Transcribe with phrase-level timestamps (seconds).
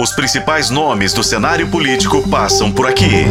[0.00, 3.26] Os principais nomes do cenário político passam por aqui.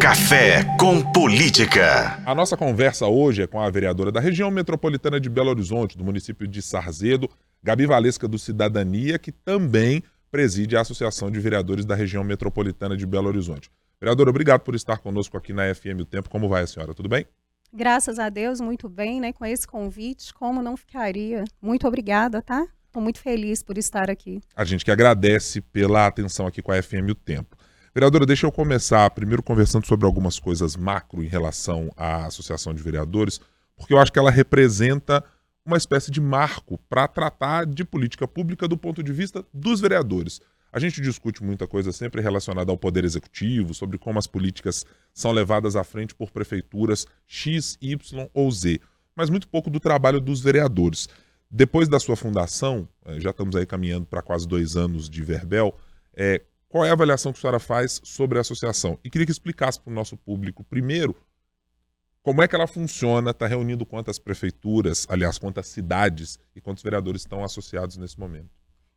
[0.00, 2.22] Café com Política.
[2.24, 6.04] A nossa conversa hoje é com a vereadora da região metropolitana de Belo Horizonte, do
[6.04, 7.28] município de Sarzedo,
[7.60, 13.04] Gabi Valesca do Cidadania, que também preside a Associação de Vereadores da região metropolitana de
[13.04, 13.72] Belo Horizonte.
[14.00, 16.30] Vereadora, obrigado por estar conosco aqui na FM O Tempo.
[16.30, 16.94] Como vai a senhora?
[16.94, 17.26] Tudo bem?
[17.72, 19.32] Graças a Deus, muito bem, né?
[19.32, 21.42] Com esse convite, como não ficaria?
[21.60, 22.68] Muito obrigada, tá?
[22.88, 24.40] Estou muito feliz por estar aqui.
[24.56, 27.54] A gente que agradece pela atenção aqui com a FM O Tempo.
[27.94, 32.82] Vereadora, deixa eu começar primeiro conversando sobre algumas coisas macro em relação à Associação de
[32.82, 33.40] Vereadores,
[33.76, 35.22] porque eu acho que ela representa
[35.66, 40.40] uma espécie de marco para tratar de política pública do ponto de vista dos vereadores.
[40.72, 45.30] A gente discute muita coisa sempre relacionada ao poder executivo, sobre como as políticas são
[45.30, 48.80] levadas à frente por prefeituras X, Y ou Z,
[49.14, 51.06] mas muito pouco do trabalho dos vereadores.
[51.50, 55.74] Depois da sua fundação, eh, já estamos aí caminhando para quase dois anos de Verbel,
[56.14, 58.98] é, qual é a avaliação que a senhora faz sobre a associação?
[59.02, 61.16] E queria que explicasse para o nosso público, primeiro,
[62.22, 67.22] como é que ela funciona, está reunindo quantas prefeituras, aliás, quantas cidades e quantos vereadores
[67.22, 68.50] estão associados nesse momento?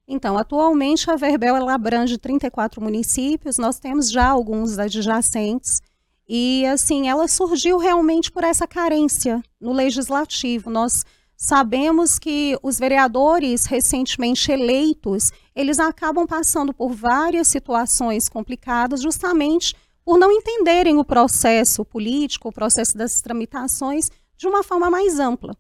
[0.06, 5.82] Então, atualmente a Verbel ela abrange 34 municípios, nós temos já alguns adjacentes,
[6.28, 10.70] e assim, ela surgiu realmente por essa carência no legislativo.
[10.70, 11.06] Nós
[11.44, 19.76] Sabemos que os vereadores recentemente eleitos, eles acabam passando por várias situações complicadas justamente
[20.06, 25.58] por não entenderem o processo político, o processo das tramitações de uma forma mais ampla.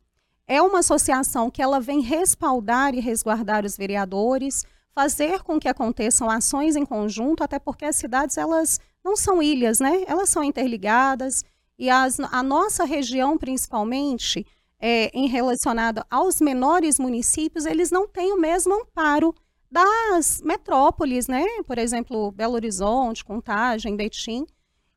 [0.47, 6.29] É uma associação que ela vem respaldar e resguardar os vereadores, fazer com que aconteçam
[6.29, 10.03] ações em conjunto, até porque as cidades elas não são ilhas, né?
[10.05, 11.43] Elas são interligadas
[11.75, 14.45] e as, a nossa região principalmente
[14.81, 19.33] é, em relacionado aos menores municípios, eles não têm o mesmo amparo
[19.71, 21.45] das metrópoles, né?
[21.65, 24.45] Por exemplo, Belo Horizonte, Contagem, Betim,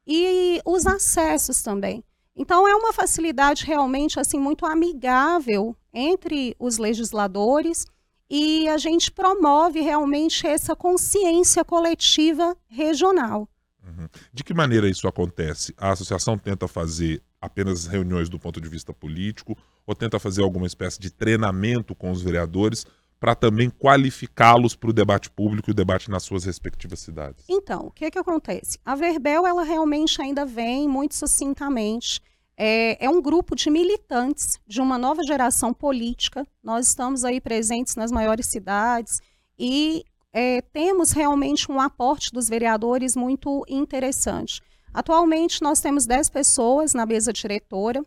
[0.07, 2.03] e os acessos também.
[2.35, 7.87] Então é uma facilidade realmente assim muito amigável entre os legisladores
[8.29, 13.49] e a gente promove realmente essa consciência coletiva regional.
[13.87, 14.09] Uhum.
[14.33, 15.75] De que maneira isso acontece?
[15.77, 19.57] A associação tenta fazer apenas reuniões do ponto de vista político
[19.87, 22.87] ou tenta fazer alguma espécie de treinamento com os vereadores
[23.21, 27.45] para também qualificá-los para o debate público e o debate nas suas respectivas cidades?
[27.49, 28.79] Então, o que, que acontece?
[28.85, 32.21] A Verbel, ela realmente ainda vem muito sucintamente.
[32.57, 36.47] É, é, um grupo de militantes de uma nova geração política.
[36.63, 39.21] Nós estamos aí presentes nas maiores cidades
[39.59, 44.61] e é, temos realmente um aporte dos vereadores muito interessante.
[44.95, 48.01] Atualmente, nós temos 10 pessoas na mesa diretora.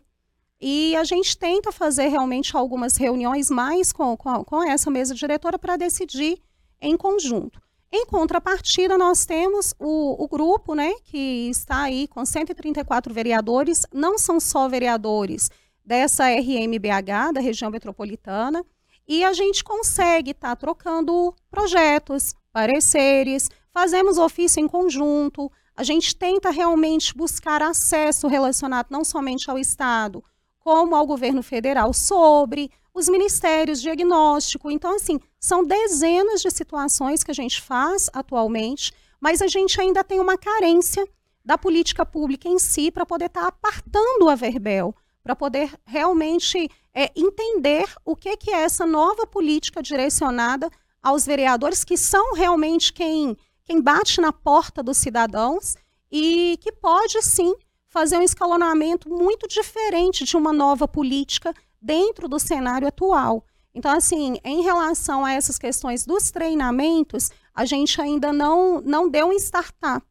[0.60, 5.58] E a gente tenta fazer realmente algumas reuniões mais com, com, com essa mesa diretora
[5.58, 6.42] para decidir
[6.80, 7.60] em conjunto.
[7.92, 14.18] Em contrapartida, nós temos o, o, grupo, né, que está aí com 134 vereadores, não
[14.18, 15.50] são só vereadores
[15.84, 18.64] dessa RMBH, da região metropolitana,
[19.06, 26.16] e a gente consegue estar tá trocando projetos, pareceres, fazemos ofício em conjunto, a gente
[26.16, 30.24] tenta realmente buscar acesso relacionado não somente ao Estado,
[30.58, 34.72] como ao governo federal sobre os ministérios diagnóstico.
[34.72, 40.02] Então, assim, são dezenas de situações que a gente faz atualmente, mas a gente ainda
[40.02, 41.06] tem uma carência
[41.44, 46.68] da política pública em si para poder estar tá apartando a Verbel, para poder realmente
[46.92, 50.68] é, entender o que, que é essa nova política direcionada
[51.00, 53.36] aos vereadores, que são realmente quem,
[53.68, 55.76] quem bate na porta dos cidadãos
[56.10, 57.54] e que pode sim
[57.86, 63.44] fazer um escalonamento muito diferente de uma nova política dentro do cenário atual.
[63.74, 69.26] Então, assim, em relação a essas questões dos treinamentos, a gente ainda não, não deu
[69.26, 70.06] um startup.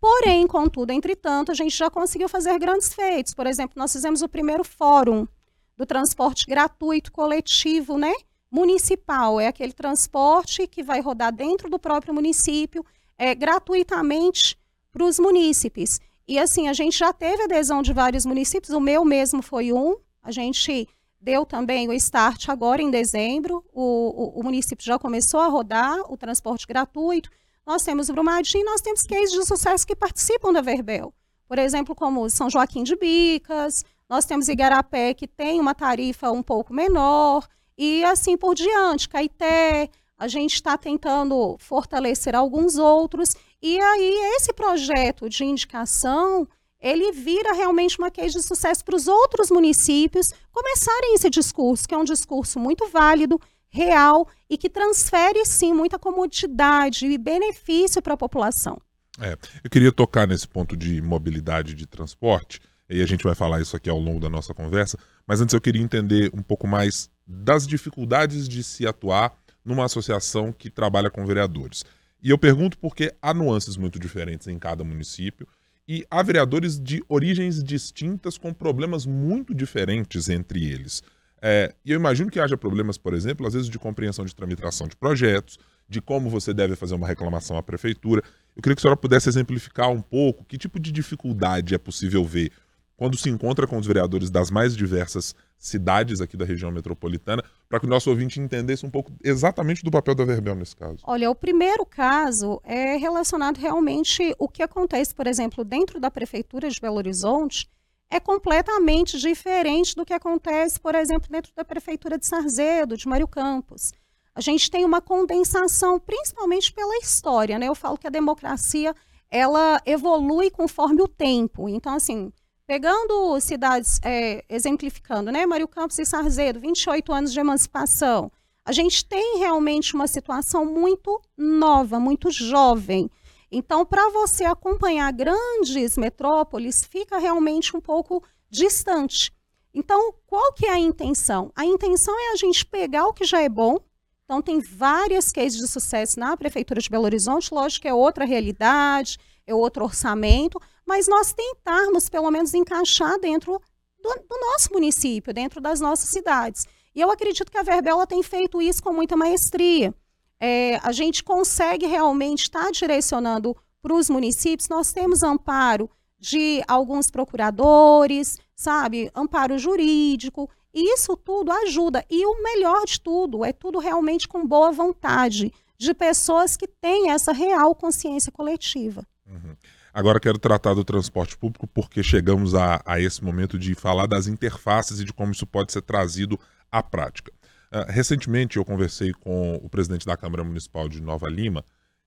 [0.00, 3.34] Porém, contudo, entretanto, a gente já conseguiu fazer grandes feitos.
[3.34, 5.28] Por exemplo, nós fizemos o primeiro fórum
[5.76, 8.14] do transporte gratuito coletivo, né?
[8.50, 9.40] Municipal.
[9.40, 12.84] É aquele transporte que vai rodar dentro do próprio município,
[13.16, 14.56] é, gratuitamente
[14.90, 16.00] para os munícipes.
[16.26, 19.96] E assim, a gente já teve adesão de vários municípios, o meu mesmo foi um.
[20.22, 20.86] A gente
[21.20, 23.64] deu também o start agora em dezembro.
[23.72, 27.30] O, o, o município já começou a rodar o transporte gratuito.
[27.66, 31.12] Nós temos Brumadinho, nós temos cases de sucesso que participam da Verbel.
[31.46, 36.42] Por exemplo, como São Joaquim de Bicas, nós temos Igarapé, que tem uma tarifa um
[36.42, 37.46] pouco menor,
[37.78, 39.08] e assim por diante.
[39.08, 39.88] Caeté,
[40.18, 43.36] a gente está tentando fortalecer alguns outros.
[43.62, 46.46] E aí, esse projeto de indicação,
[46.80, 51.94] ele vira realmente uma case de sucesso para os outros municípios começarem esse discurso, que
[51.94, 53.40] é um discurso muito válido,
[53.70, 58.80] real e que transfere sim muita comodidade e benefício para a população.
[59.20, 63.60] É, eu queria tocar nesse ponto de mobilidade de transporte, e a gente vai falar
[63.60, 64.96] isso aqui ao longo da nossa conversa,
[65.26, 70.50] mas antes eu queria entender um pouco mais das dificuldades de se atuar numa associação
[70.50, 71.84] que trabalha com vereadores.
[72.22, 75.46] E eu pergunto porque há nuances muito diferentes em cada município
[75.86, 81.02] e há vereadores de origens distintas com problemas muito diferentes entre eles.
[81.40, 84.88] É, e eu imagino que haja problemas, por exemplo, às vezes de compreensão de tramitação
[84.88, 85.58] de projetos,
[85.88, 88.22] de como você deve fazer uma reclamação à prefeitura.
[88.56, 92.24] Eu queria que a senhora pudesse exemplificar um pouco que tipo de dificuldade é possível
[92.24, 92.50] ver
[92.96, 97.80] quando se encontra com os vereadores das mais diversas cidades aqui da região metropolitana, para
[97.80, 100.98] que o nosso ouvinte entendesse um pouco exatamente do papel da Verbel nesse caso.
[101.02, 106.70] Olha, o primeiro caso é relacionado realmente o que acontece, por exemplo, dentro da prefeitura
[106.70, 107.68] de Belo Horizonte,
[108.10, 113.28] é completamente diferente do que acontece, por exemplo, dentro da prefeitura de Sarzedo, de Mário
[113.28, 113.92] Campos.
[114.34, 117.66] A gente tem uma condensação, principalmente pela história, né?
[117.66, 118.94] Eu falo que a democracia
[119.30, 121.68] ela evolui conforme o tempo.
[121.68, 122.32] Então, assim,
[122.68, 125.46] pegando cidades, é, exemplificando, né?
[125.46, 128.30] Mário Campos e Sarzedo, 28 anos de emancipação.
[128.62, 133.10] A gente tem realmente uma situação muito nova, muito jovem.
[133.50, 139.32] Então, para você acompanhar grandes metrópoles, fica realmente um pouco distante.
[139.72, 141.50] Então, qual que é a intenção?
[141.56, 143.78] A intenção é a gente pegar o que já é bom.
[144.26, 148.26] Então, tem várias cases de sucesso na Prefeitura de Belo Horizonte, lógico que é outra
[148.26, 149.16] realidade,
[149.46, 153.60] é outro orçamento, mas nós tentarmos, pelo menos, encaixar dentro
[154.02, 156.66] do, do nosso município, dentro das nossas cidades.
[156.94, 159.94] E eu acredito que a Verbela tem feito isso com muita maestria
[160.40, 164.68] é, a gente consegue realmente estar tá direcionando para os municípios.
[164.68, 169.10] Nós temos amparo de alguns procuradores, sabe?
[169.14, 170.48] Amparo jurídico.
[170.72, 172.04] E isso tudo ajuda.
[172.10, 177.10] E o melhor de tudo é tudo realmente com boa vontade de pessoas que têm
[177.10, 179.06] essa real consciência coletiva.
[179.26, 179.56] Uhum.
[179.98, 184.28] Agora quero tratar do transporte público porque chegamos a, a esse momento de falar das
[184.28, 186.38] interfaces e de como isso pode ser trazido
[186.70, 187.32] à prática.
[187.72, 191.64] Uh, recentemente eu conversei com o presidente da Câmara Municipal de Nova Lima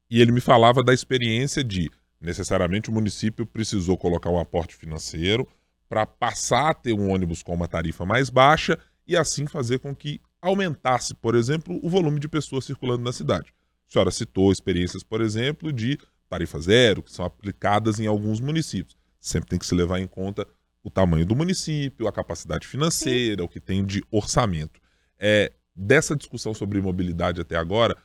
[0.09, 1.91] e ele me falava da experiência de
[2.21, 5.45] necessariamente o município precisou colocar um aporte financeiro
[5.89, 9.93] para passar a ter um ônibus com uma tarifa mais baixa e assim fazer com
[9.93, 13.53] que aumentasse, por exemplo, o volume de pessoas circulando na cidade.
[13.89, 15.99] A senhora citou experiências, por exemplo, de
[16.31, 18.97] tarifa zero, que são aplicadas em alguns municípios.
[19.19, 20.47] Sempre tem que se levar em conta
[20.83, 23.45] o tamanho do município, a capacidade financeira, Sim.
[23.45, 24.81] o que tem de orçamento
[25.21, 27.95] é, dessa discussão sobre mobilidade até agora,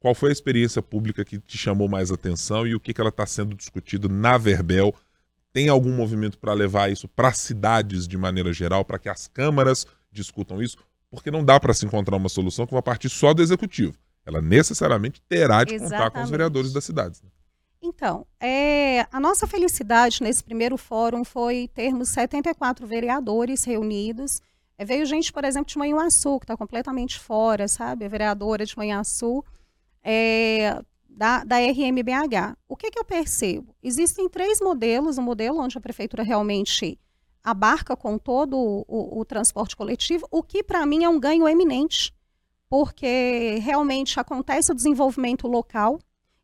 [0.00, 3.10] qual foi a experiência pública que te chamou mais atenção e o que, que ela
[3.10, 4.94] está sendo discutido na Verbel?
[5.52, 9.86] Tem algum movimento para levar isso para cidades de maneira geral, para que as câmaras
[10.10, 10.78] discutam isso?
[11.10, 13.94] Porque não dá para se encontrar uma solução que vai partir só do executivo.
[14.24, 15.98] Ela necessariamente terá de Exatamente.
[15.98, 17.20] contar com os vereadores das cidades.
[17.22, 17.28] Né?
[17.82, 24.40] Então, é, a nossa felicidade nesse primeiro fórum foi termos 74 vereadores reunidos
[24.82, 28.04] é, veio gente, por exemplo, de Manhuaçu, que está completamente fora, sabe?
[28.04, 29.44] A vereadora de Manhuaçu,
[30.02, 32.56] é, da, da RMBH.
[32.68, 33.74] O que, que eu percebo?
[33.82, 36.98] Existem três modelos, um modelo onde a prefeitura realmente
[37.44, 41.48] abarca com todo o, o, o transporte coletivo, o que para mim é um ganho
[41.48, 42.14] eminente,
[42.68, 45.98] porque realmente acontece o desenvolvimento local,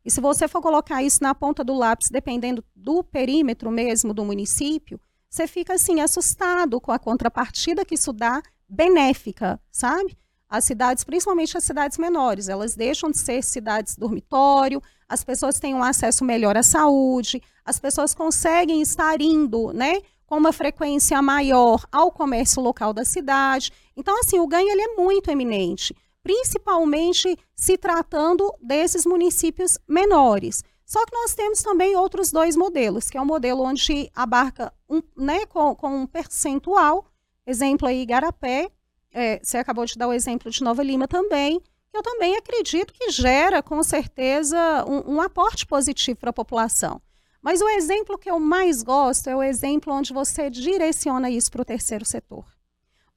[0.05, 4.23] e se você for colocar isso na ponta do lápis, dependendo do perímetro mesmo do
[4.23, 10.17] município, você fica assim assustado com a contrapartida que isso dá benéfica, sabe?
[10.49, 15.75] As cidades, principalmente as cidades menores, elas deixam de ser cidades dormitório, as pessoas têm
[15.75, 21.85] um acesso melhor à saúde, as pessoas conseguem estar indo, né, com uma frequência maior
[21.91, 23.71] ao comércio local da cidade.
[23.95, 30.63] Então, assim, o ganho ele é muito eminente, principalmente se tratando desses municípios menores.
[30.85, 35.01] Só que nós temos também outros dois modelos, que é um modelo onde abarca um,
[35.15, 37.05] né, com, com um percentual,
[37.45, 38.71] exemplo aí Igarapé,
[39.11, 41.61] é, você acabou de dar o exemplo de Nova Lima também,
[41.93, 44.57] eu também acredito que gera, com certeza,
[44.87, 47.01] um, um aporte positivo para a população.
[47.41, 51.61] Mas o exemplo que eu mais gosto é o exemplo onde você direciona isso para
[51.61, 52.45] o terceiro setor.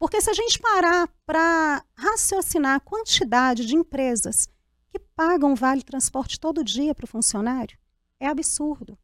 [0.02, 4.48] Porque se a gente parar para raciocinar a quantidade de empresas
[4.90, 7.78] que pagam vale transporte todo dia para o funcionário.
[8.18, 8.98] É absurdo.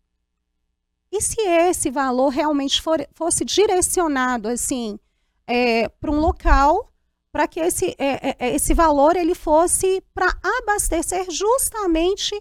[1.13, 4.99] E se esse valor realmente for, fosse direcionado assim
[5.47, 6.93] é, para um local,
[7.31, 12.35] para que esse, é, é, é, esse valor ele fosse para abastecer justamente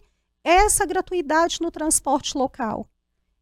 [0.43, 2.89] essa gratuidade no transporte local.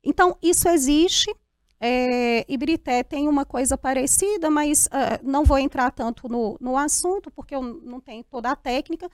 [0.03, 1.33] Então, isso existe.
[1.79, 7.29] É, Ibrité tem uma coisa parecida, mas uh, não vou entrar tanto no, no assunto,
[7.31, 9.09] porque eu não tenho toda a técnica.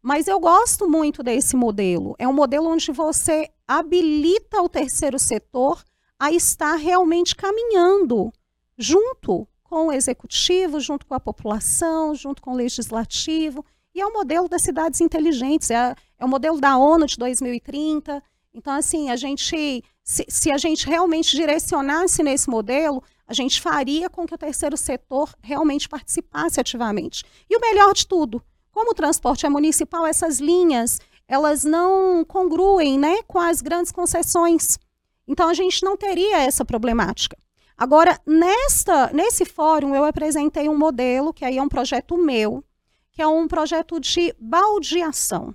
[0.00, 2.14] Mas eu gosto muito desse modelo.
[2.18, 5.82] É um modelo onde você habilita o terceiro setor
[6.18, 8.30] a estar realmente caminhando
[8.78, 13.64] junto com o executivo, junto com a população, junto com o legislativo.
[13.94, 18.22] E é o modelo das cidades inteligentes, é, é o modelo da ONU de 2030.
[18.52, 24.10] Então, assim, a gente, se, se a gente realmente direcionasse nesse modelo, a gente faria
[24.10, 27.24] com que o terceiro setor realmente participasse ativamente.
[27.48, 32.98] E o melhor de tudo, como o transporte é municipal, essas linhas elas não congruem
[32.98, 34.78] né, com as grandes concessões.
[35.26, 37.36] Então a gente não teria essa problemática.
[37.76, 42.62] Agora, nesta, nesse fórum, eu apresentei um modelo, que aí é um projeto meu,
[43.10, 45.54] que é um projeto de baldeação.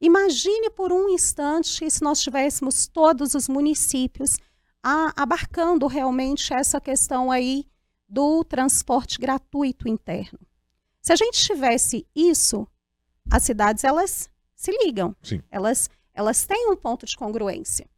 [0.00, 4.36] Imagine por um instante se nós tivéssemos todos os municípios
[4.82, 7.64] a, abarcando realmente essa questão aí
[8.08, 10.38] do transporte gratuito interno.
[11.00, 12.66] Se a gente tivesse isso,
[13.30, 15.14] as cidades elas se ligam.
[15.22, 15.42] Sim.
[15.50, 17.88] Elas elas têm um ponto de congruência.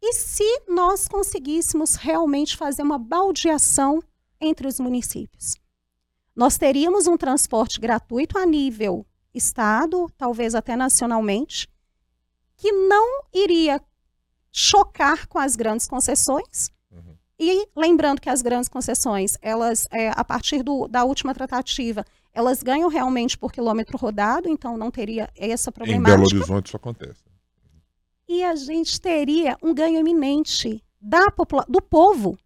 [0.00, 4.00] E se nós conseguíssemos realmente fazer uma baldeação
[4.40, 5.56] entre os municípios?
[6.34, 11.68] Nós teríamos um transporte gratuito a nível estado, talvez até nacionalmente,
[12.56, 13.80] que não iria
[14.52, 16.70] chocar com as grandes concessões.
[16.90, 17.16] Uhum.
[17.38, 22.62] E lembrando que as grandes concessões, elas, é, a partir do, da última tratativa, elas
[22.62, 26.10] ganham realmente por quilômetro rodado, então não teria essa problemática.
[26.10, 27.22] Em Belo Horizonte isso acontece.
[28.28, 31.32] E a gente teria um ganho eminente da
[31.68, 32.38] do povo,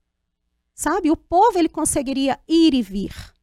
[0.74, 1.10] sabe?
[1.10, 3.33] O povo ele conseguiria ir e vir.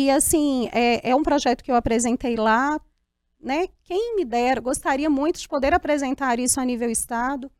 [0.00, 2.80] E assim, é, é um projeto que eu apresentei lá,
[3.40, 3.66] né?
[3.82, 7.50] Quem me dera, gostaria muito de poder apresentar isso a nível estado.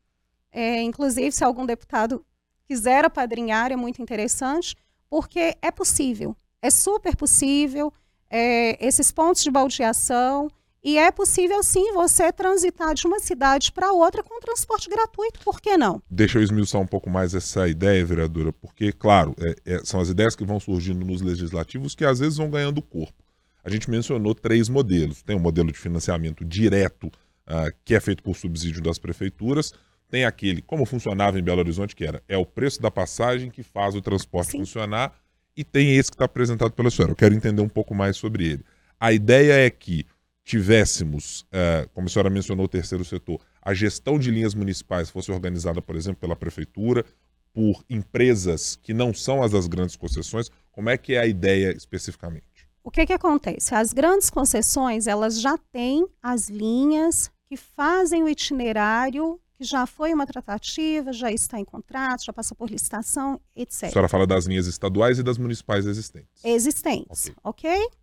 [0.49, 2.25] É, inclusive, se algum deputado
[2.63, 4.73] quiser apadrinhar, é muito interessante,
[5.09, 7.91] porque é possível, é super possível.
[8.29, 10.49] É, esses pontos de baldeação,
[10.83, 15.59] e é possível sim você transitar de uma cidade para outra com transporte gratuito, por
[15.59, 16.01] que não?
[16.09, 20.09] Deixa eu esmiuçar um pouco mais essa ideia, vereadora, porque, claro, é, é, são as
[20.09, 23.23] ideias que vão surgindo nos legislativos que às vezes vão ganhando corpo.
[23.63, 25.21] A gente mencionou três modelos.
[25.21, 29.73] Tem o um modelo de financiamento direto, uh, que é feito por subsídio das prefeituras.
[30.09, 33.61] Tem aquele, como funcionava em Belo Horizonte, que era é o preço da passagem que
[33.61, 34.59] faz o transporte sim.
[34.59, 35.13] funcionar.
[35.57, 37.11] E tem esse que está apresentado pela senhora.
[37.11, 38.65] Eu quero entender um pouco mais sobre ele.
[38.97, 40.05] A ideia é que
[40.49, 45.31] tivéssemos, uh, como a senhora mencionou, o terceiro setor, a gestão de linhas municipais fosse
[45.31, 47.05] organizada, por exemplo, pela prefeitura,
[47.53, 51.71] por empresas que não são as das grandes concessões, como é que é a ideia
[51.71, 52.67] especificamente?
[52.83, 53.75] O que, que acontece?
[53.75, 60.11] As grandes concessões, elas já têm as linhas que fazem o itinerário, que já foi
[60.15, 63.83] uma tratativa, já está em contrato, já passou por licitação, etc.
[63.83, 66.43] A senhora fala das linhas estaduais e das municipais existentes.
[66.43, 67.71] Existentes, ok?
[67.71, 67.99] okay?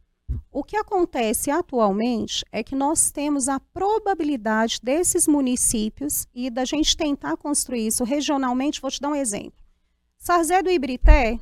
[0.59, 6.97] O que acontece atualmente é que nós temos a probabilidade desses municípios e da gente
[6.97, 8.81] tentar construir isso regionalmente.
[8.81, 9.63] Vou te dar um exemplo.
[10.17, 11.39] Sarzedo e Ibrité,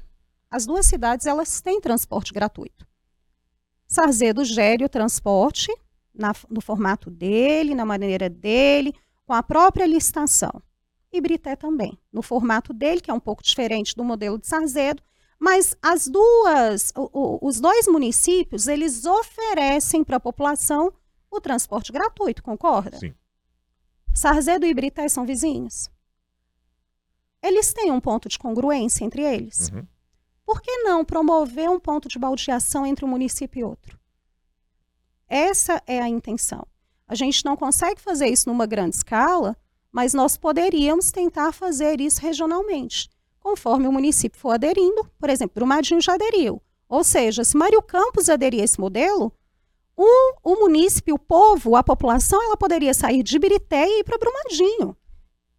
[0.51, 2.85] as duas cidades, elas têm transporte gratuito.
[3.87, 5.73] Sarzedo gere o transporte
[6.13, 8.93] na, no formato dele, na maneira dele,
[9.25, 10.61] com a própria licitação.
[11.13, 15.05] Ibrité também, no formato dele, que é um pouco diferente do modelo de Sarzedo,
[15.39, 20.93] mas as duas, o, o, os dois municípios, eles oferecem para a população
[21.31, 22.99] o transporte gratuito, concorda?
[22.99, 23.15] Sim.
[24.15, 25.91] Sarzedo e Ibrité são vizinhos.
[27.43, 29.71] Eles têm um ponto de congruência entre eles.
[29.71, 29.87] Uhum.
[30.47, 33.99] Por que não promover um ponto de baldeação entre um município e outro?
[35.27, 36.67] Essa é a intenção.
[37.09, 39.57] A gente não consegue fazer isso numa grande escala,
[39.91, 43.11] mas nós poderíamos tentar fazer isso regionalmente
[43.45, 45.07] conforme o município for aderindo.
[45.19, 46.63] Por exemplo, Brumadinho já aderiu.
[46.89, 49.31] Ou seja, se Mário Campos aderir a esse modelo,
[49.95, 54.17] o, o município, o povo, a população, ela poderia sair de Ibirité e ir para
[54.17, 54.97] Brumadinho.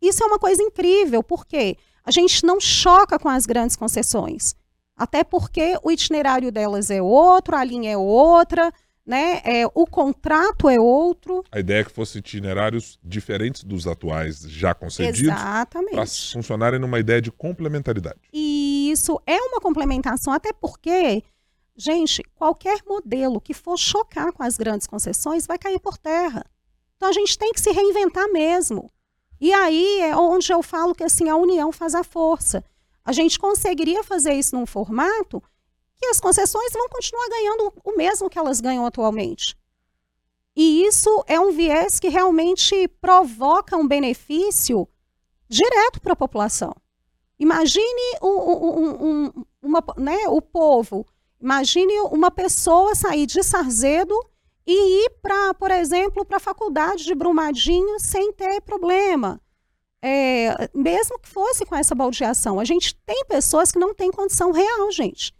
[0.01, 4.55] Isso é uma coisa incrível, porque a gente não choca com as grandes concessões.
[4.97, 8.73] Até porque o itinerário delas é outro, a linha é outra,
[9.05, 9.41] né?
[9.43, 11.43] É, o contrato é outro.
[11.51, 15.31] A ideia é que fossem itinerários diferentes dos atuais já concedidos.
[15.91, 18.19] Para funcionarem numa ideia de complementaridade.
[18.33, 21.23] E isso é uma complementação, até porque,
[21.77, 26.43] gente, qualquer modelo que for chocar com as grandes concessões vai cair por terra.
[26.97, 28.89] Então a gente tem que se reinventar mesmo.
[29.39, 32.63] E aí é onde eu falo que assim a união faz a força.
[33.03, 35.43] A gente conseguiria fazer isso num formato
[35.97, 39.57] que as concessões vão continuar ganhando o mesmo que elas ganham atualmente.
[40.55, 44.87] E isso é um viés que realmente provoca um benefício
[45.49, 46.73] direto para a população.
[47.37, 51.05] Imagine um, um, um, uma, né, o povo,
[51.41, 54.17] imagine uma pessoa sair de Sarzedo
[54.65, 59.41] e ir para, por exemplo, para a faculdade de Brumadinho sem ter problema.
[60.01, 62.59] É, mesmo que fosse com essa baldeação.
[62.59, 65.34] A gente tem pessoas que não têm condição real, gente.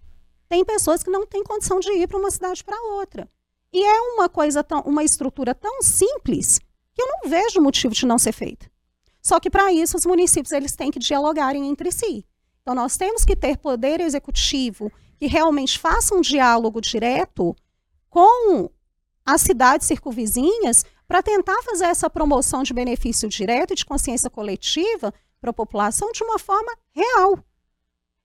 [0.48, 3.30] Tem pessoas que não têm condição de ir para uma cidade para outra.
[3.74, 6.60] E é uma coisa tão, uma estrutura tão simples
[6.94, 8.72] que eu não vejo motivo de não ser feita.
[9.22, 12.26] Só que para isso os municípios eles têm que dialogarem entre si.
[12.62, 17.56] Então nós temos que ter poder executivo que realmente faça um diálogo direto
[18.10, 18.70] com
[19.26, 25.14] as cidades circunvizinhas para tentar fazer essa promoção de benefício direto e de consciência coletiva
[25.42, 27.38] para a população de uma forma real,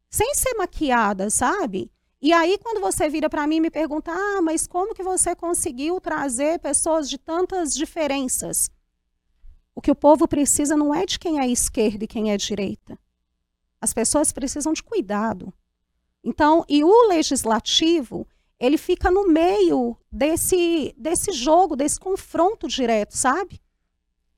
[0.08, 1.90] sem ser maquiada, sabe?
[2.22, 5.34] E aí, quando você vira para mim e me pergunta, ah, mas como que você
[5.34, 8.70] conseguiu trazer pessoas de tantas diferenças?
[9.74, 12.98] O que o povo precisa não é de quem é esquerda e quem é direita.
[13.80, 15.50] As pessoas precisam de cuidado.
[16.22, 18.26] Então, e o legislativo,
[18.58, 23.58] ele fica no meio desse, desse jogo, desse confronto direto, sabe?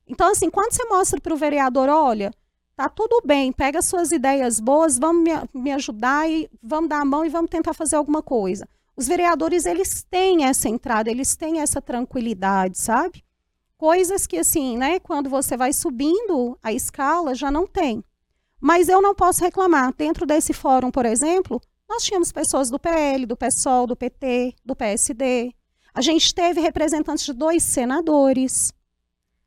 [0.06, 2.32] Então, assim, quando você mostra para o vereador, olha,
[2.74, 7.04] Tá tudo bem, pega suas ideias boas, vamos me, me ajudar e vamos dar a
[7.04, 8.66] mão e vamos tentar fazer alguma coisa.
[8.96, 13.24] Os vereadores, eles têm essa entrada, eles têm essa tranquilidade, sabe?
[13.76, 18.04] Coisas que, assim, né, quando você vai subindo a escala, já não tem.
[18.60, 19.92] Mas eu não posso reclamar.
[19.96, 24.76] Dentro desse fórum, por exemplo, nós tínhamos pessoas do PL, do PSOL, do PT, do
[24.76, 25.52] PSD.
[25.92, 28.72] A gente teve representantes de dois senadores.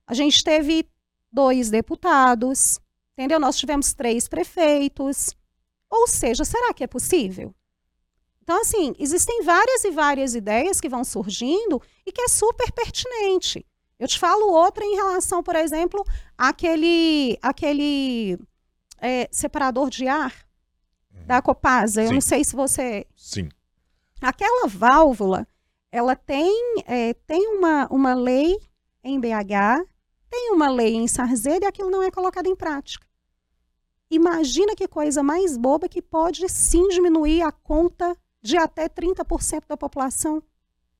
[0.05, 0.87] A gente teve
[1.31, 2.79] dois deputados.
[3.17, 3.39] Entendeu?
[3.39, 5.35] Nós tivemos três prefeitos.
[5.89, 7.55] Ou seja, será que é possível?
[8.43, 13.65] Então, assim, existem várias e várias ideias que vão surgindo e que é super pertinente.
[13.97, 16.03] Eu te falo outra em relação, por exemplo,
[16.37, 18.37] àquele, àquele
[18.99, 20.45] é, separador de ar
[21.13, 21.25] uhum.
[21.25, 22.03] da Copasa.
[22.03, 22.13] Eu Sim.
[22.15, 23.07] não sei se você.
[23.15, 23.47] Sim.
[24.21, 25.47] Aquela válvula,
[25.91, 28.59] ela tem, é, tem uma, uma lei
[29.03, 29.85] em BH
[30.35, 33.04] tem uma lei em Sarzedo e aquilo não é colocado em prática.
[34.09, 39.75] Imagina que coisa mais boba que pode sim diminuir a conta de até 30% da
[39.75, 40.43] população.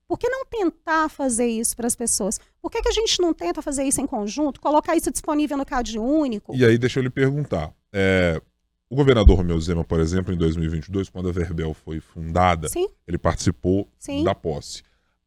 [0.08, 2.40] Por que não tentar fazer isso para as pessoas?
[2.62, 5.66] Por que, que a gente não tenta fazer isso em conjunto, colocar isso disponível no
[5.66, 6.56] CAD único?
[6.56, 7.74] E aí, deixa eu lhe perguntar.
[7.92, 8.42] É,
[8.90, 12.88] o governador Romeu Zema, por exemplo, em 2022, quando a Verbel foi fundada, Sim.
[13.08, 14.24] ele participou Sim.
[14.24, 14.84] da posse.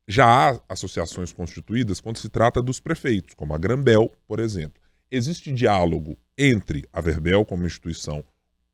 [0.07, 4.81] Já há associações constituídas quando se trata dos prefeitos, como a Grambel, por exemplo.
[5.11, 8.25] Existe diálogo entre a Verbel como instituição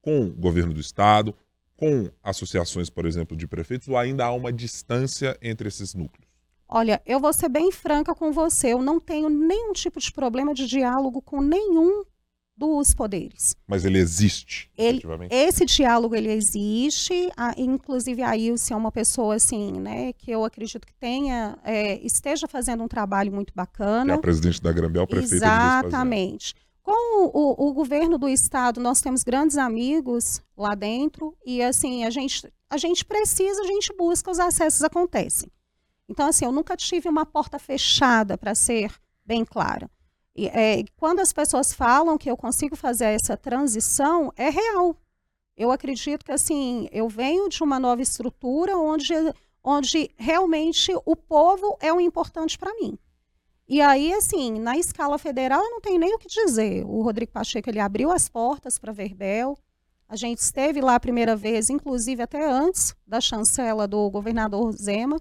[0.02, 1.34] com o governo do estado,
[1.76, 6.28] com associações, por exemplo, de prefeitos, ou ainda há uma distância entre esses núcleos?
[6.68, 10.52] Olha, eu vou ser bem franca com você, eu não tenho nenhum tipo de problema
[10.52, 12.04] de diálogo com nenhum
[12.56, 13.56] dos poderes.
[13.66, 19.34] Mas ele existe, ele, Esse diálogo, ele existe, a, inclusive a Ilse é uma pessoa,
[19.34, 24.12] assim, né, que eu acredito que tenha, é, esteja fazendo um trabalho muito bacana.
[24.12, 26.54] É a presidente da Grambel, prefeita Exatamente.
[26.84, 32.10] Com o, o, governo do estado, nós temos grandes amigos lá dentro e, assim, a
[32.10, 35.50] gente, a gente precisa, a gente busca, os acessos acontecem.
[36.06, 38.92] Então, assim, eu nunca tive uma porta fechada, para ser
[39.24, 39.90] bem clara.
[40.36, 44.94] E, é, quando as pessoas falam que eu consigo fazer essa transição, é real.
[45.56, 49.14] Eu acredito que assim, eu venho de uma nova estrutura onde,
[49.62, 52.98] onde realmente o povo é o importante para mim.
[53.66, 56.84] E aí, assim, na escala federal, eu não tenho nem o que dizer.
[56.84, 59.56] O Rodrigo Pacheco ele abriu as portas para Verbel.
[60.06, 65.18] A gente esteve lá a primeira vez, inclusive até antes da chancela do governador Zema,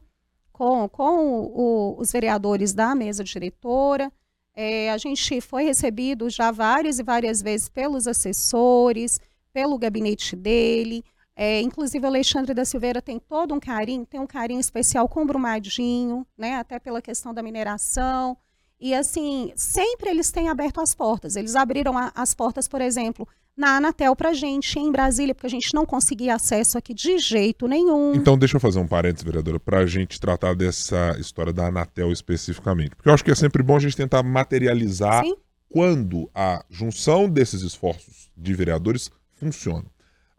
[0.52, 4.12] com, com o, os vereadores da mesa diretora.
[4.54, 9.20] É, a gente foi recebido já várias e várias vezes pelos assessores,
[9.54, 11.04] pelo gabinete dele.
[11.36, 15.24] É, inclusive, o Alexandre da Silveira tem todo um carinho, tem um carinho especial com
[15.24, 18.38] o Brumadinho, né, até pela questão da mineração.
[18.80, 21.36] E, assim, sempre eles têm aberto as portas.
[21.36, 25.50] Eles abriram a, as portas, por exemplo, na Anatel para gente em Brasília, porque a
[25.50, 28.14] gente não conseguia acesso aqui de jeito nenhum.
[28.14, 32.12] Então, deixa eu fazer um parênteses, vereadora, para a gente tratar dessa história da Anatel
[32.12, 32.96] especificamente.
[32.96, 35.36] Porque eu acho que é sempre bom a gente tentar materializar Sim.
[35.70, 39.86] quando a junção desses esforços de vereadores funciona.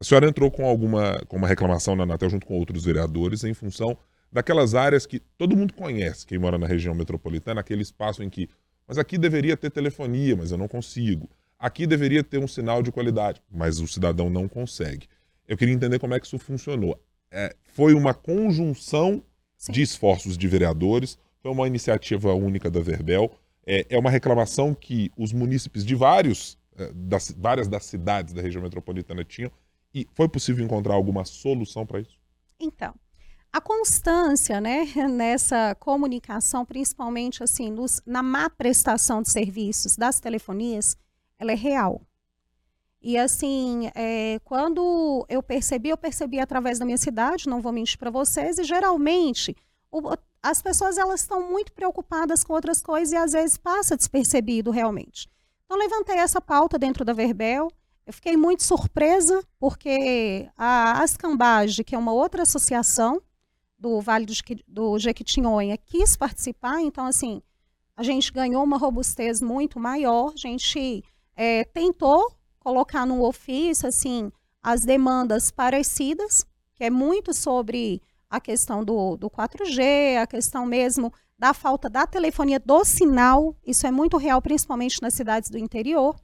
[0.01, 3.55] A senhora entrou com alguma com uma reclamação na Anatel junto com outros vereadores em
[3.55, 3.97] função
[4.33, 8.49] daquelas áreas que todo mundo conhece, quem mora na região metropolitana, aquele espaço em que,
[8.87, 11.29] mas aqui deveria ter telefonia, mas eu não consigo
[11.65, 15.09] Aqui deveria ter um sinal de qualidade, mas o cidadão não consegue.
[15.49, 17.03] Eu queria entender como é que isso funcionou.
[17.31, 19.23] É, foi uma conjunção
[19.57, 19.73] Sim.
[19.73, 23.31] de esforços de vereadores, foi uma iniciativa única da Verbel.
[23.67, 28.43] É, é uma reclamação que os munícipes de vários eh, das, várias das cidades da
[28.43, 29.51] região metropolitana tinham,
[29.95, 32.19] e foi possível encontrar alguma solução para isso?
[32.59, 32.95] Então,
[33.53, 40.97] a constância né, nessa comunicação, principalmente assim, nos, na má prestação de serviços das telefonias,
[41.39, 42.03] ela é real.
[43.01, 47.99] E assim, é, quando eu percebi, eu percebi através da minha cidade, não vou mentir
[47.99, 49.55] para vocês, e geralmente
[49.93, 50.01] o,
[50.43, 55.29] as pessoas elas estão muito preocupadas com outras coisas e às vezes passa despercebido realmente.
[55.65, 57.71] Então levantei essa pauta dentro da Verbel,
[58.07, 63.21] eu fiquei muito surpresa porque a Ascambage, que é uma outra associação
[63.79, 64.27] do Vale
[64.67, 67.43] do, Jequitinhonha, quis participar, então assim,
[67.97, 71.03] a gente ganhou uma robustez muito maior, a gente
[71.37, 74.31] é, tentou colocar no ofício assim
[74.63, 81.13] as demandas parecidas, que é muito sobre a questão do, do 4G, a questão mesmo
[81.39, 86.17] da falta da telefonia do sinal, isso é muito real, principalmente nas cidades do interior.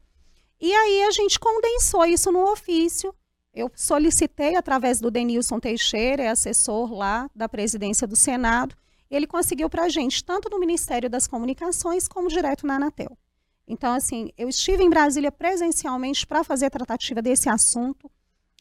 [0.60, 3.14] E aí a gente condensou isso no ofício.
[3.54, 8.76] Eu solicitei através do Denilson Teixeira, é assessor lá da presidência do Senado,
[9.10, 13.18] ele conseguiu para a gente, tanto no Ministério das Comunicações como direto na Anatel.
[13.66, 18.10] Então, assim, eu estive em Brasília presencialmente para fazer a tratativa desse assunto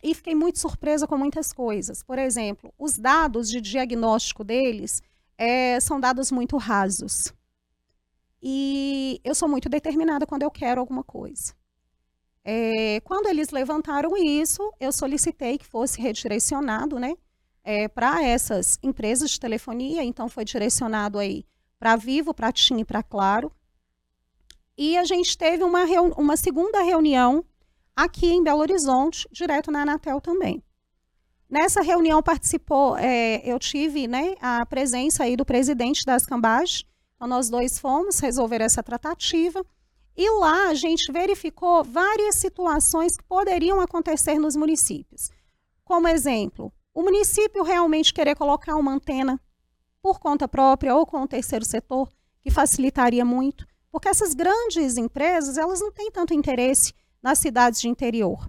[0.01, 2.01] e fiquei muito surpresa com muitas coisas.
[2.01, 5.03] Por exemplo, os dados de diagnóstico deles
[5.38, 7.33] é, são dados muito rasos.
[8.41, 11.53] E eu sou muito determinada quando eu quero alguma coisa.
[12.51, 17.15] É, quando eles levantaram isso, eu solicitei que fosse redirecionado né,
[17.63, 20.03] é, para essas empresas de telefonia.
[20.03, 21.45] Então, foi direcionado aí
[21.77, 23.51] para Vivo, para TIM e para Claro.
[24.75, 25.83] E a gente teve uma,
[26.17, 27.45] uma segunda reunião
[27.95, 30.63] aqui em Belo Horizonte, direto na Anatel também.
[31.47, 36.83] Nessa reunião participou, é, eu tive né, a presença aí do presidente das Cambage,
[37.15, 39.63] então nós dois fomos resolver essa tratativa,
[40.21, 45.32] e lá a gente verificou várias situações que poderiam acontecer nos municípios.
[45.86, 49.39] Como exemplo, o município realmente querer colocar uma antena
[50.01, 53.65] por conta própria ou com o terceiro setor, que facilitaria muito.
[53.89, 58.45] Porque essas grandes empresas, elas não têm tanto interesse nas cidades de interior.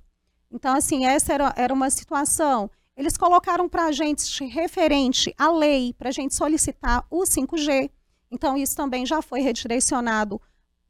[0.50, 2.68] Então, assim, essa era, era uma situação.
[2.96, 7.92] Eles colocaram para a gente referente à lei, para a gente solicitar o 5G.
[8.28, 10.40] Então, isso também já foi redirecionado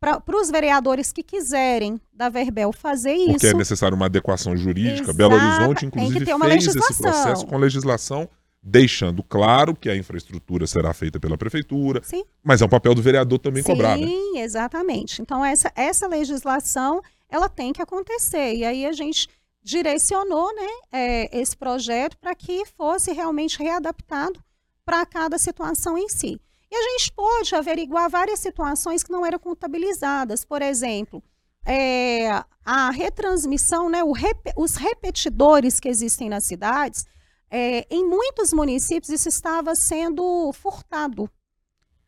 [0.01, 3.33] para os vereadores que quiserem da Verbel fazer isso.
[3.33, 5.03] Porque é necessário uma adequação jurídica.
[5.03, 8.29] Exato, Belo Horizonte, inclusive, fez esse processo com legislação
[8.63, 12.25] deixando claro que a infraestrutura será feita pela prefeitura, Sim.
[12.43, 14.07] mas é um papel do vereador também Sim, cobrar, né?
[14.07, 15.23] Sim, exatamente.
[15.23, 19.29] Então essa, essa legislação ela tem que acontecer e aí a gente
[19.63, 24.39] direcionou, né, é, esse projeto para que fosse realmente readaptado
[24.85, 26.41] para cada situação em si.
[26.71, 31.23] E a gente pode averiguar várias situações que não eram contabilizadas, por exemplo,
[31.67, 32.29] é,
[32.65, 37.05] a retransmissão, né, rep, os repetidores que existem nas cidades
[37.51, 41.29] é, em muitos municípios isso estava sendo furtado.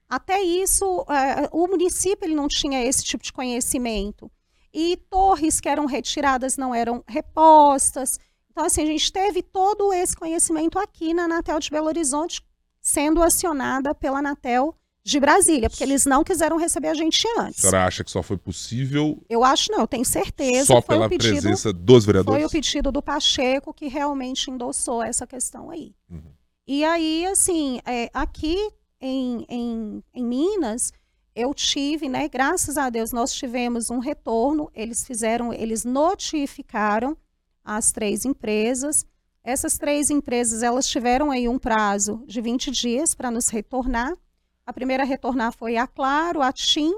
[0.08, 4.30] Até isso, é, o município ele não tinha esse tipo de conhecimento.
[4.72, 8.18] E torres que eram retiradas não eram repostas.
[8.50, 12.42] Então, assim, a gente teve todo esse conhecimento aqui na Anatel de Belo Horizonte,
[12.82, 17.64] sendo acionada pela Anatel de Brasília, porque eles não quiseram receber a gente antes.
[17.64, 19.24] A senhora acha que só foi possível?
[19.28, 20.66] Eu acho não, eu tenho certeza.
[20.66, 22.40] Só pela pedido, presença dos vereadores?
[22.40, 25.94] Foi o pedido do Pacheco que realmente endossou essa questão aí.
[26.10, 26.32] Uhum.
[26.66, 28.56] E aí, assim, é, aqui
[29.00, 30.92] em, em, em Minas,
[31.34, 37.16] eu tive, né, graças a Deus, nós tivemos um retorno, eles fizeram, eles notificaram
[37.64, 39.04] as três empresas,
[39.44, 44.16] essas três empresas, elas tiveram aí um prazo de 20 dias para nos retornar,
[44.64, 46.94] a primeira a retornar foi a Claro, a TIM.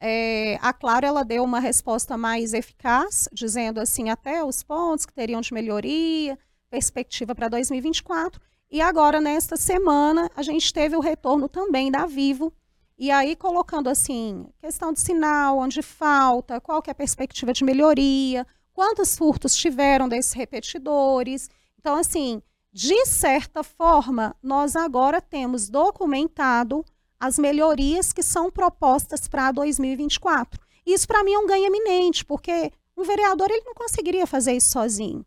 [0.00, 5.12] É, a Claro ela deu uma resposta mais eficaz, dizendo assim até os pontos que
[5.12, 6.38] teriam de melhoria,
[6.70, 8.40] perspectiva para 2024.
[8.70, 12.52] E agora, nesta semana, a gente teve o retorno também da Vivo.
[12.96, 17.64] E aí, colocando assim, questão de sinal, onde falta, qual que é a perspectiva de
[17.64, 21.50] melhoria, quantos furtos tiveram desses repetidores.
[21.82, 22.40] Então, assim,
[22.72, 26.84] de certa forma, nós agora temos documentado
[27.18, 30.60] as melhorias que são propostas para 2024.
[30.86, 34.70] Isso para mim é um ganho eminente, porque um vereador ele não conseguiria fazer isso
[34.70, 35.26] sozinho.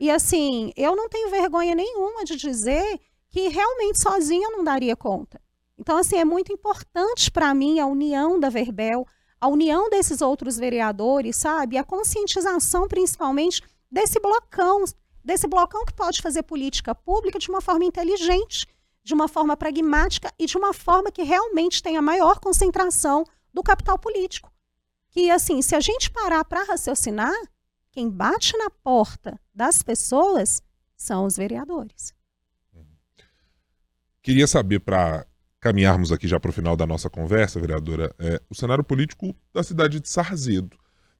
[0.00, 4.96] E assim, eu não tenho vergonha nenhuma de dizer que realmente sozinha eu não daria
[4.96, 5.40] conta.
[5.78, 9.06] Então assim, é muito importante para mim a união da Verbel,
[9.40, 11.78] a união desses outros vereadores, sabe?
[11.78, 14.84] A conscientização principalmente desse blocão
[15.24, 18.66] desse blocão que pode fazer política pública de uma forma inteligente,
[19.02, 23.98] de uma forma pragmática e de uma forma que realmente tenha maior concentração do capital
[23.98, 24.52] político,
[25.08, 27.34] que, assim, se a gente parar para raciocinar,
[27.92, 30.62] quem bate na porta das pessoas
[30.96, 32.12] são os vereadores.
[34.20, 35.26] Queria saber, para
[35.60, 39.62] caminharmos aqui já para o final da nossa conversa, vereadora, é, o cenário político da
[39.62, 40.76] cidade de Sarzedo.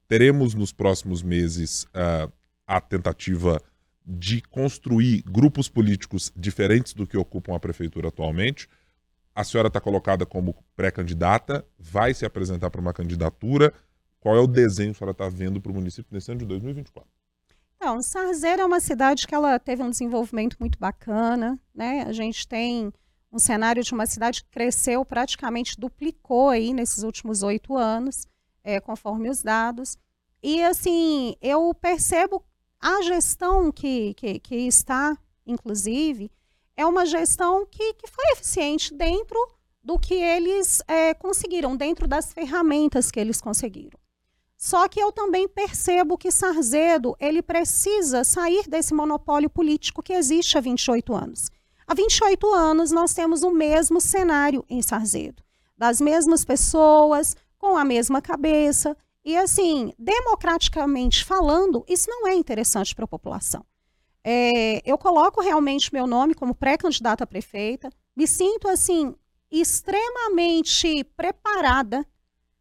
[0.07, 2.31] Teremos nos próximos meses uh,
[2.67, 3.61] a tentativa
[4.05, 8.69] de construir grupos políticos diferentes do que ocupam a prefeitura atualmente.
[9.33, 13.73] A senhora está colocada como pré-candidata, vai se apresentar para uma candidatura.
[14.19, 16.45] Qual é o desenho que a senhora está vendo para o município nesse ano de
[16.45, 17.09] 2024?
[17.75, 22.03] Então, Sarzeiro é uma cidade que ela teve um desenvolvimento muito bacana, né?
[22.07, 22.91] A gente tem
[23.31, 28.25] um cenário de uma cidade que cresceu, praticamente duplicou aí nesses últimos oito anos,
[28.63, 29.97] é, conforme os dados.
[30.41, 32.43] E assim, eu percebo
[32.79, 36.31] a gestão que, que, que está, inclusive,
[36.77, 39.37] é uma gestão que, que foi eficiente dentro
[39.83, 43.99] do que eles é, conseguiram, dentro das ferramentas que eles conseguiram.
[44.57, 50.57] Só que eu também percebo que Sarzedo ele precisa sair desse monopólio político que existe
[50.57, 51.51] há 28 anos.
[51.85, 55.43] Há 28 anos nós temos o mesmo cenário em Sarzedo,
[55.77, 58.97] das mesmas pessoas, com a mesma cabeça.
[59.25, 63.65] E assim, democraticamente falando, isso não é interessante para a população.
[64.23, 69.15] É, eu coloco realmente meu nome como pré-candidata a prefeita, me sinto assim
[69.51, 72.05] extremamente preparada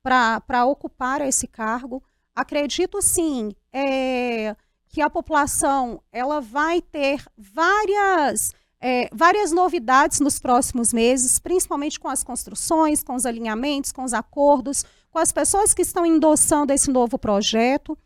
[0.02, 2.02] para ocupar esse cargo.
[2.34, 4.56] Acredito sim é,
[4.88, 12.08] que a população ela vai ter várias, é, várias novidades nos próximos meses, principalmente com
[12.08, 16.90] as construções, com os alinhamentos, com os acordos, com as pessoas que estão endossando esse
[16.90, 17.96] novo projeto.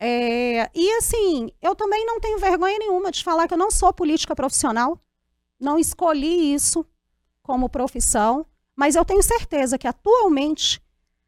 [0.00, 3.92] É, e assim, eu também não tenho vergonha nenhuma de falar que eu não sou
[3.92, 5.00] política profissional,
[5.60, 6.84] não escolhi isso
[7.40, 10.82] como profissão, mas eu tenho certeza que atualmente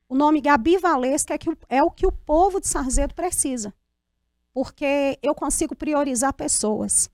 [0.08, 3.72] o nome Gabi Valesca é, que, é o que o povo de Sarzedo precisa.
[4.52, 7.08] Porque eu consigo priorizar pessoas.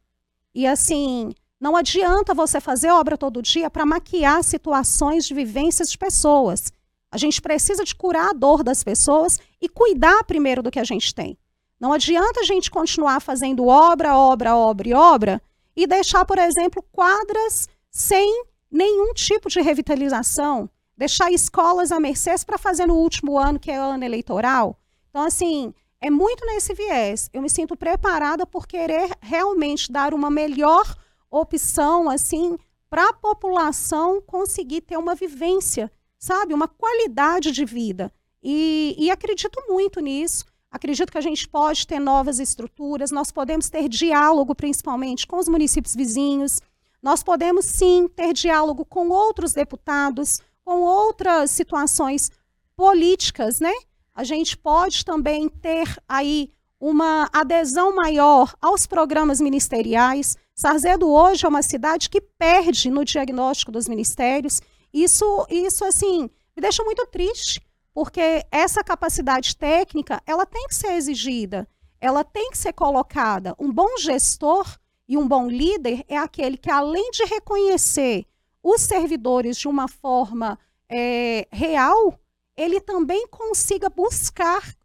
[0.55, 5.99] E assim, não adianta você fazer obra todo dia para maquiar situações de vivências de
[5.99, 6.73] pessoas.
[7.15, 10.85] A gente precisa de curar a dor das pessoas e cuidar primeiro do que a
[10.85, 11.39] gente tem.
[11.79, 15.43] Não adianta a gente continuar fazendo obra, obra, obra e obra
[15.77, 22.59] e deixar, por exemplo, quadras sem nenhum tipo de revitalização, deixar escolas a mercê para
[22.59, 24.77] fazer no último ano, que é ano eleitoral.
[25.09, 27.31] Então, assim, é muito nesse viés.
[27.33, 30.97] Eu me sinto preparada por querer realmente dar uma melhor
[31.31, 32.59] opção, assim,
[32.91, 35.93] para a população conseguir ter uma vivência,
[36.25, 36.55] sabe?
[36.55, 38.11] Uma qualidade de vida.
[38.43, 40.47] E, e acredito muito nisso.
[40.71, 45.49] Acredito que a gente pode ter novas estruturas, nós podemos ter diálogo, principalmente, com os
[45.49, 46.61] municípios vizinhos.
[47.03, 52.31] Nós podemos, sim, ter diálogo com outros deputados, com outras situações
[52.75, 53.73] políticas, né?
[54.15, 60.37] A gente pode também ter aí uma adesão maior aos programas ministeriais.
[60.55, 64.63] Sarzedo hoje é uma cidade que perde no diagnóstico dos ministérios.
[64.95, 67.61] Isso, isso assim, me deixa muito triste,
[67.93, 71.67] porque essa capacidade técnica, ela tem que ser exigida,
[72.01, 73.57] ela tem que ser colocada.
[73.59, 74.79] Um bom gestor
[75.09, 78.25] e um bom líder é aquele que, além de reconhecer
[78.63, 80.57] os servidores de uma forma
[80.89, 82.17] é, real,
[82.57, 84.77] ele também consiga buscar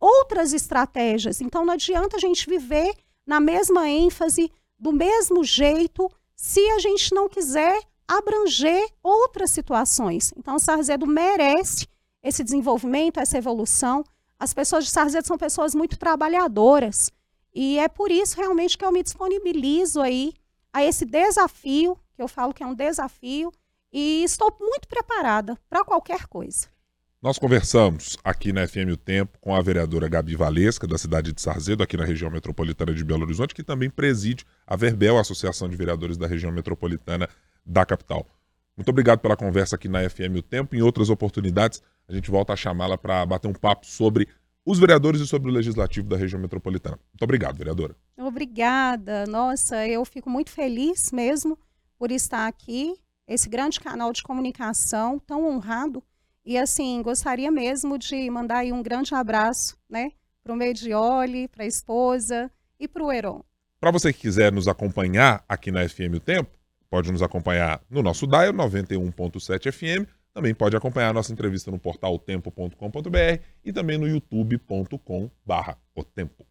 [0.00, 1.40] outras estratégias.
[1.40, 2.92] Então, não adianta a gente viver
[3.24, 10.32] na mesma ênfase, do mesmo jeito, se a gente não quiser abranger outras situações.
[10.36, 11.86] Então, Sarzedo merece
[12.22, 14.04] esse desenvolvimento, essa evolução.
[14.38, 17.10] As pessoas de Sarzedo são pessoas muito trabalhadoras.
[17.54, 20.32] E é por isso realmente que eu me disponibilizo aí
[20.72, 23.52] a esse desafio que eu falo que é um desafio
[23.92, 26.68] e estou muito preparada para qualquer coisa.
[27.22, 31.40] Nós conversamos aqui na FM O Tempo com a vereadora Gabi Valesca, da cidade de
[31.40, 35.68] Sarzedo, aqui na região metropolitana de Belo Horizonte, que também preside a Verbel, a Associação
[35.68, 37.28] de Vereadores da região metropolitana
[37.64, 38.26] da capital.
[38.76, 40.74] Muito obrigado pela conversa aqui na FM O Tempo.
[40.74, 44.28] Em outras oportunidades, a gente volta a chamá-la para bater um papo sobre
[44.66, 46.98] os vereadores e sobre o legislativo da região metropolitana.
[47.12, 47.94] Muito obrigado, vereadora.
[48.16, 49.26] Obrigada.
[49.26, 51.58] Nossa, eu fico muito feliz mesmo
[51.98, 52.94] por estar aqui,
[53.28, 56.02] esse grande canal de comunicação tão honrado.
[56.44, 61.64] E assim, gostaria mesmo de mandar aí um grande abraço, né, para o Medioli, para
[61.64, 63.42] a esposa e para o Heron.
[63.80, 66.50] Para você que quiser nos acompanhar aqui na FM O Tempo,
[66.94, 71.76] pode nos acompanhar no nosso dial 91.7 FM, também pode acompanhar a nossa entrevista no
[71.76, 76.46] portal tempo.com.br e também no youtube.com/o tempo.